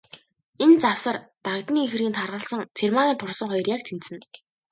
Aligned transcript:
Энэ 0.63 0.75
завсар, 0.83 1.15
Дагданы 1.45 1.79
эхнэрийн 1.85 2.15
таргалсан, 2.17 2.61
Цэрмаагийн 2.77 3.19
турсан 3.19 3.47
хоёр 3.49 3.67
яг 3.75 3.81
тэнцэнэ. 3.85 4.19